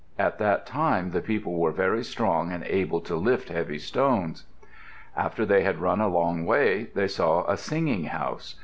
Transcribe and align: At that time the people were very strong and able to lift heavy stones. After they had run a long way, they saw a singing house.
At 0.17 0.39
that 0.39 0.65
time 0.65 1.11
the 1.11 1.21
people 1.21 1.57
were 1.59 1.69
very 1.71 2.03
strong 2.03 2.51
and 2.51 2.63
able 2.63 3.01
to 3.01 3.15
lift 3.15 3.49
heavy 3.49 3.77
stones. 3.77 4.45
After 5.15 5.45
they 5.45 5.61
had 5.61 5.77
run 5.77 6.01
a 6.01 6.07
long 6.07 6.43
way, 6.43 6.85
they 6.95 7.07
saw 7.07 7.45
a 7.45 7.55
singing 7.55 8.05
house. 8.05 8.55